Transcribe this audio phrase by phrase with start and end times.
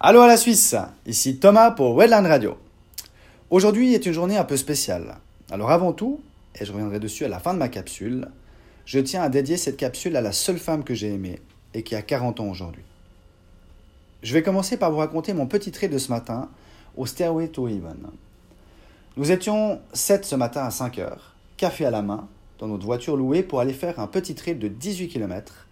[0.00, 0.76] Allô à la Suisse,
[1.06, 2.56] ici Thomas pour Wetland Radio.
[3.50, 5.16] Aujourd'hui est une journée un peu spéciale.
[5.50, 6.20] Alors avant tout,
[6.54, 8.28] et je reviendrai dessus à la fin de ma capsule,
[8.84, 11.40] je tiens à dédier cette capsule à la seule femme que j'ai aimée
[11.74, 12.84] et qui a 40 ans aujourd'hui.
[14.22, 16.48] Je vais commencer par vous raconter mon petit trait de ce matin
[16.96, 18.06] au Stairway to Heaven.
[19.16, 22.28] Nous étions 7 ce matin à 5 heures, café à la main,
[22.60, 25.66] dans notre voiture louée pour aller faire un petit trait de 18 km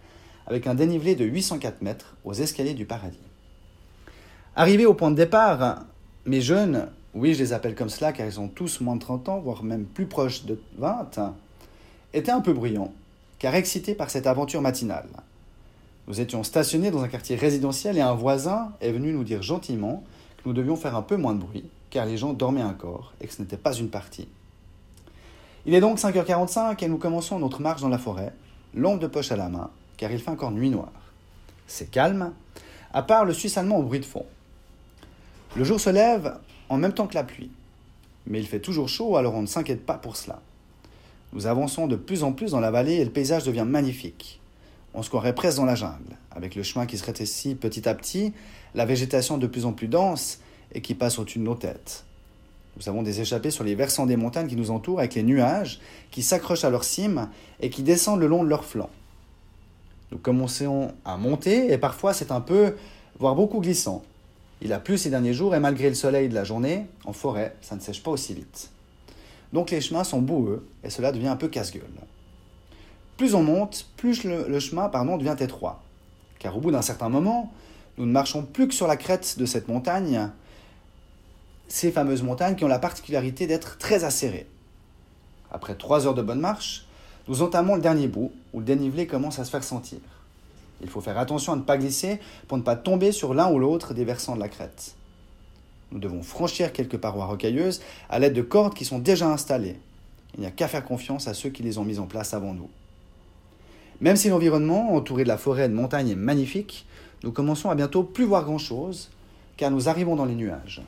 [0.47, 3.19] avec un dénivelé de 804 mètres aux escaliers du paradis.
[4.59, 5.83] Arrivé au point de départ,
[6.25, 9.29] mes jeunes, oui je les appelle comme cela car ils ont tous moins de 30
[9.29, 11.35] ans, voire même plus proches de 20,
[12.15, 12.91] étaient un peu bruyants,
[13.37, 15.09] car excités par cette aventure matinale.
[16.07, 20.03] Nous étions stationnés dans un quartier résidentiel et un voisin est venu nous dire gentiment
[20.37, 23.27] que nous devions faire un peu moins de bruit, car les gens dormaient encore et
[23.27, 24.27] que ce n'était pas une partie.
[25.67, 28.33] Il est donc 5h45 et nous commençons notre marche dans la forêt,
[28.73, 30.91] lampe de poche à la main, car il fait encore nuit noire.
[31.67, 32.33] C'est calme,
[32.91, 34.25] à part le suisse allemand au bruit de fond.
[35.55, 36.37] Le jour se lève
[36.69, 37.51] en même temps que la pluie.
[38.25, 40.41] Mais il fait toujours chaud, alors on ne s'inquiète pas pour cela.
[41.33, 44.39] Nous avançons de plus en plus dans la vallée et le paysage devient magnifique.
[44.93, 47.93] On se croirait presque dans la jungle, avec le chemin qui se rétrécit petit à
[47.93, 48.33] petit,
[48.75, 50.39] la végétation de plus en plus dense
[50.73, 52.05] et qui passe au-dessus de nos têtes.
[52.77, 55.79] Nous avons des échappées sur les versants des montagnes qui nous entourent, avec les nuages
[56.11, 57.29] qui s'accrochent à leur cime
[57.59, 58.89] et qui descendent le long de leurs flancs.
[60.11, 62.75] Nous commençons à monter et parfois c'est un peu,
[63.19, 64.03] voire beaucoup glissant.
[64.61, 67.55] Il a plu ces derniers jours et malgré le soleil de la journée, en forêt,
[67.61, 68.71] ça ne sèche pas aussi vite.
[69.53, 71.83] Donc les chemins sont boueux et cela devient un peu casse-gueule.
[73.17, 75.83] Plus on monte, plus le, chemin pardon, devient étroit.
[76.39, 77.51] Car au bout d'un certain moment,
[77.97, 80.29] nous ne marchons plus que sur la crête de cette montagne,
[81.67, 84.47] ces fameuses montagnes qui ont la particularité d'être très acérées.
[85.51, 86.85] Après trois heures de bonne marche,
[87.27, 89.99] nous entamons le dernier bout où le dénivelé commence à se faire sentir.
[90.81, 93.59] Il faut faire attention à ne pas glisser pour ne pas tomber sur l'un ou
[93.59, 94.95] l'autre des versants de la crête.
[95.91, 99.77] Nous devons franchir quelques parois rocailleuses à l'aide de cordes qui sont déjà installées.
[100.35, 102.53] Il n'y a qu'à faire confiance à ceux qui les ont mises en place avant
[102.53, 102.69] nous.
[104.01, 106.85] Même si l'environnement, entouré de la forêt et de montagnes, est magnifique,
[107.23, 109.09] nous commençons à bientôt plus voir grand-chose,
[109.55, 110.83] car nous arrivons dans les nuages.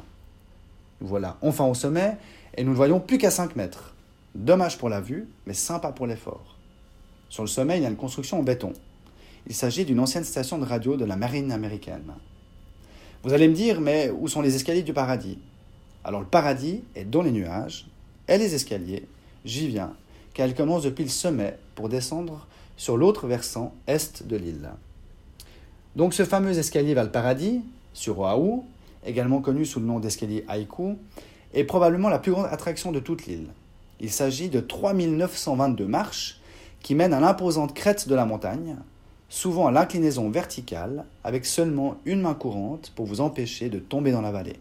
[1.01, 2.17] Nous voilà enfin au sommet,
[2.55, 3.95] et nous ne voyons plus qu'à 5 mètres.
[4.35, 6.57] Dommage pour la vue, mais sympa pour l'effort.
[7.29, 8.73] Sur le sommet, il y a une construction en béton.
[9.47, 12.13] Il s'agit d'une ancienne station de radio de la marine américaine.
[13.23, 15.39] Vous allez me dire, mais où sont les escaliers du paradis?
[16.03, 17.87] Alors le paradis est dans les nuages,
[18.27, 19.07] et les escaliers,
[19.43, 19.93] j'y viens,
[20.33, 24.69] car ils commencent depuis le sommet pour descendre sur l'autre versant est de l'île.
[25.95, 27.61] Donc ce fameux escalier vers le paradis,
[27.93, 28.61] sur Oahu,
[29.05, 30.97] également connu sous le nom d'escalier Haiku,
[31.53, 33.47] est probablement la plus grande attraction de toute l'île.
[33.99, 36.39] Il s'agit de 3922 marches
[36.81, 38.77] qui mènent à l'imposante crête de la montagne,
[39.29, 44.21] souvent à l'inclinaison verticale, avec seulement une main courante pour vous empêcher de tomber dans
[44.21, 44.59] la vallée.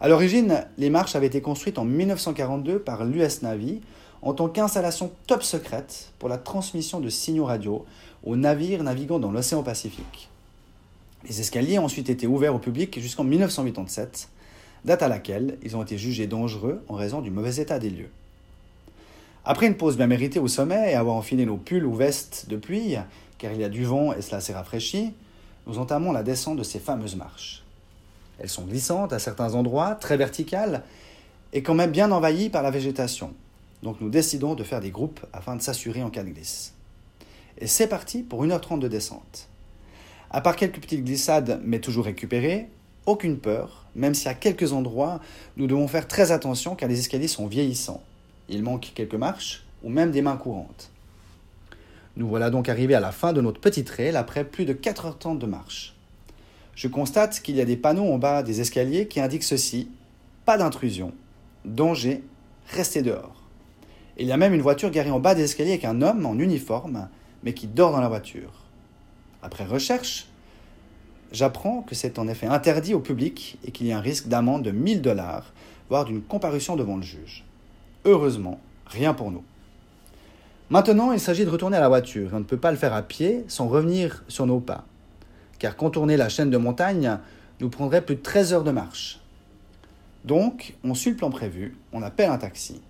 [0.00, 3.80] À l'origine, les marches avaient été construites en 1942 par l'US Navy
[4.22, 7.84] en tant qu'installation top secrète pour la transmission de signaux radio
[8.24, 10.28] aux navires naviguant dans l'océan Pacifique.
[11.28, 14.28] Les escaliers ont ensuite été ouverts au public jusqu'en 1987,
[14.84, 18.10] date à laquelle ils ont été jugés dangereux en raison du mauvais état des lieux.
[19.50, 22.56] Après une pause bien méritée au sommet et avoir enfilé nos pulls ou vestes de
[22.58, 22.96] pluie,
[23.38, 25.14] car il y a du vent et cela s'est rafraîchi,
[25.66, 27.64] nous entamons la descente de ces fameuses marches.
[28.38, 30.82] Elles sont glissantes à certains endroits, très verticales,
[31.54, 33.32] et quand même bien envahies par la végétation.
[33.82, 36.74] Donc nous décidons de faire des groupes afin de s'assurer en cas de glisse.
[37.56, 39.48] Et c'est parti pour 1h30 de descente.
[40.30, 42.68] À part quelques petites glissades, mais toujours récupérées,
[43.06, 45.20] aucune peur, même si à quelques endroits,
[45.56, 48.02] nous devons faire très attention car les escaliers sont vieillissants.
[48.48, 50.90] Il manque quelques marches ou même des mains courantes.
[52.16, 55.06] Nous voilà donc arrivés à la fin de notre petite trail après plus de 4
[55.06, 55.94] heures de marche.
[56.74, 59.88] Je constate qu'il y a des panneaux en bas des escaliers qui indiquent ceci
[60.44, 61.12] pas d'intrusion,
[61.64, 62.22] danger,
[62.68, 63.42] restez dehors.
[64.16, 66.38] il y a même une voiture garée en bas des escaliers avec un homme en
[66.38, 67.08] uniforme,
[67.42, 68.64] mais qui dort dans la voiture.
[69.42, 70.26] Après recherche,
[71.32, 74.62] j'apprends que c'est en effet interdit au public et qu'il y a un risque d'amende
[74.62, 75.52] de 1000 dollars,
[75.88, 77.44] voire d'une comparution devant le juge.
[78.04, 79.42] Heureusement, rien pour nous.
[80.70, 82.30] Maintenant, il s'agit de retourner à la voiture.
[82.32, 84.84] On ne peut pas le faire à pied sans revenir sur nos pas.
[85.58, 87.18] Car contourner la chaîne de montagne
[87.60, 89.20] nous prendrait plus de 13 heures de marche.
[90.24, 92.82] Donc, on suit le plan prévu, on appelle un taxi.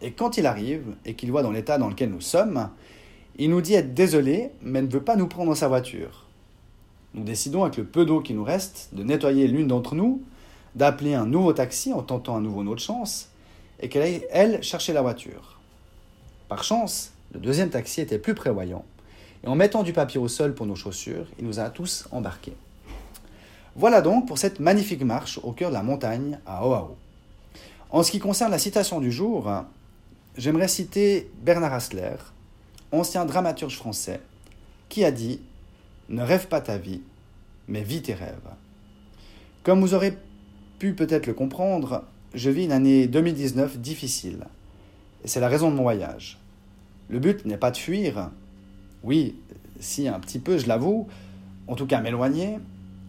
[0.00, 2.70] Et quand il arrive et qu'il voit dans l'état dans lequel nous sommes,
[3.36, 6.26] il nous dit être désolé, mais ne veut pas nous prendre dans sa voiture.
[7.14, 10.22] Nous décidons, avec le peu d'eau qui nous reste, de nettoyer l'une d'entre nous,
[10.74, 13.30] d'appeler un nouveau taxi en tentant à nouveau notre chance,
[13.84, 15.60] et qu'elle aille, elle, chercher la voiture.
[16.48, 18.82] Par chance, le deuxième taxi était plus prévoyant,
[19.44, 22.56] et en mettant du papier au sol pour nos chaussures, il nous a tous embarqués.
[23.76, 26.94] Voilà donc pour cette magnifique marche au cœur de la montagne à Oahu.
[27.90, 29.52] En ce qui concerne la citation du jour,
[30.38, 32.16] j'aimerais citer Bernard Asler,
[32.90, 34.22] ancien dramaturge français,
[34.88, 35.42] qui a dit
[36.08, 37.02] Ne rêve pas ta vie,
[37.68, 38.48] mais vis tes rêves.
[39.62, 40.16] Comme vous aurez
[40.78, 42.04] pu peut-être le comprendre,
[42.34, 44.46] je vis une année 2019 difficile.
[45.24, 46.38] Et c'est la raison de mon voyage.
[47.08, 48.30] Le but n'est pas de fuir.
[49.02, 49.36] Oui,
[49.80, 51.06] si un petit peu, je l'avoue,
[51.68, 52.58] en tout cas m'éloigner.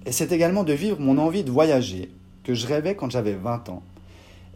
[0.06, 2.12] Et c'est également de vivre mon envie de voyager,
[2.44, 3.82] que je rêvais quand j'avais 20 ans,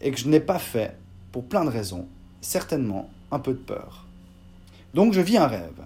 [0.01, 0.95] et que je n'ai pas fait
[1.31, 2.07] pour plein de raisons,
[2.41, 4.05] certainement un peu de peur.
[4.93, 5.81] Donc je vis un rêve.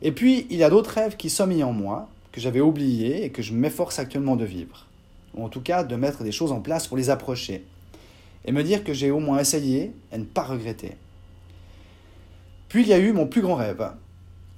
[0.00, 3.30] Et puis, il y a d'autres rêves qui sommeillent en moi, que j'avais oubliés et
[3.30, 4.86] que je m'efforce actuellement de vivre.
[5.34, 7.64] Ou en tout cas, de mettre des choses en place pour les approcher.
[8.44, 10.96] Et me dire que j'ai au moins essayé et ne pas regretter.
[12.68, 13.90] Puis il y a eu mon plus grand rêve.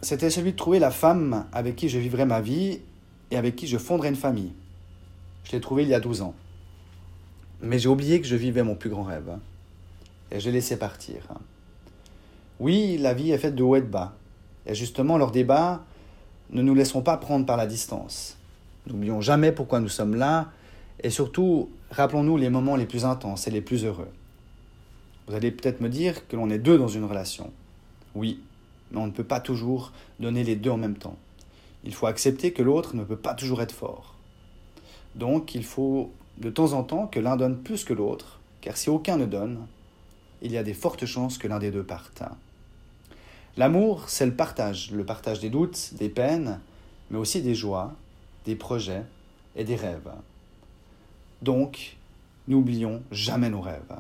[0.03, 2.81] C'était celui de trouver la femme avec qui je vivrais ma vie
[3.31, 4.53] et avec qui je fonderais une famille.
[5.45, 6.35] Je l'ai trouvé il y a 12 ans.
[7.63, 9.37] Mais j'ai oublié que je vivais mon plus grand rêve.
[10.31, 11.23] Et j'ai laissé partir.
[12.59, 14.15] Oui, la vie est faite de haut et de bas.
[14.67, 15.85] Et justement, lors des bas,
[16.51, 18.37] ne nous laissons pas prendre par la distance.
[18.87, 20.51] N'oublions jamais pourquoi nous sommes là.
[21.03, 24.11] Et surtout, rappelons-nous les moments les plus intenses et les plus heureux.
[25.27, 27.53] Vous allez peut-être me dire que l'on est deux dans une relation.
[28.15, 28.41] Oui,
[28.91, 31.17] mais on ne peut pas toujours donner les deux en même temps.
[31.85, 34.15] Il faut accepter que l'autre ne peut pas toujours être fort.
[35.15, 38.91] Donc il faut de temps en temps que l'un donne plus que l'autre, car si
[38.91, 39.67] aucun ne donne,
[40.43, 42.23] il y a des fortes chances que l'un des deux parte.
[43.57, 46.61] L'amour, c'est le partage, le partage des doutes, des peines,
[47.11, 47.95] mais aussi des joies,
[48.45, 49.05] des projets
[49.57, 50.11] et des rêves.
[51.43, 51.97] Donc,
[52.49, 53.97] n'oublions jamais nos rêves.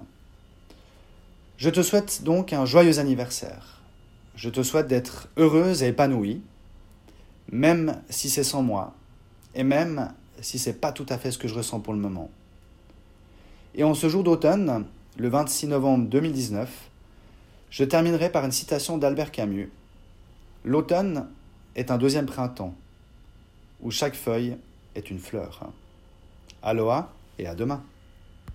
[1.56, 3.80] Je te souhaite donc un joyeux anniversaire.
[4.34, 6.42] Je te souhaite d'être heureuse et épanouie,
[7.52, 8.94] même si c'est sans moi,
[9.54, 12.30] et même si c'est pas tout à fait ce que je ressens pour le moment.
[13.74, 16.70] Et en ce jour d'automne, le 26 novembre 2019,
[17.70, 19.70] je terminerai par une citation d'Albert Camus.
[20.64, 21.28] L'automne
[21.76, 22.74] est un deuxième printemps,
[23.80, 24.56] où chaque feuille
[24.94, 25.70] est une fleur.
[26.62, 27.82] Aloha et à demain.